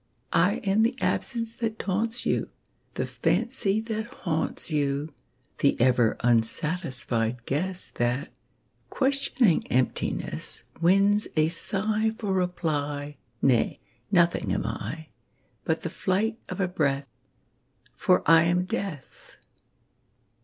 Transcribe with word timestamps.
I 0.33 0.55
am 0.63 0.81
the 0.81 0.95
absence 0.99 1.53
that 1.57 1.77
taunts 1.77 2.25
you, 2.25 2.49
The 2.95 3.05
fancy 3.05 3.79
that 3.81 4.07
haunts 4.07 4.71
you; 4.71 5.13
The 5.59 5.79
ever 5.79 6.17
unsatisfied 6.21 7.45
guess 7.45 7.89
That, 7.91 8.31
questioning 8.89 9.63
emptiness, 9.67 10.63
Wins 10.81 11.27
a 11.35 11.49
sigh 11.49 12.13
for 12.17 12.33
reply. 12.33 13.17
Nay; 13.43 13.79
nothing 14.11 14.51
am 14.51 14.65
I, 14.65 15.09
But 15.65 15.81
the 15.83 15.89
flight 15.91 16.39
of 16.49 16.59
a 16.59 16.67
breath 16.67 17.11
For 17.95 18.23
I 18.25 18.45
am 18.45 18.65
Death! 18.65 19.37